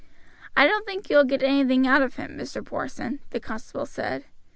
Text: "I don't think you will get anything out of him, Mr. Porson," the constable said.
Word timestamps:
"I 0.57 0.65
don't 0.65 0.83
think 0.83 1.11
you 1.11 1.17
will 1.17 1.25
get 1.25 1.43
anything 1.43 1.85
out 1.85 2.01
of 2.01 2.15
him, 2.15 2.35
Mr. 2.35 2.65
Porson," 2.65 3.19
the 3.29 3.39
constable 3.39 3.85
said. 3.85 4.25